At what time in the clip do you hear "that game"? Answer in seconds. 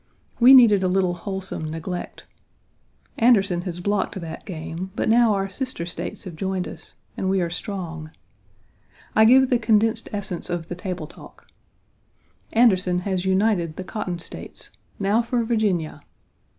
4.19-4.89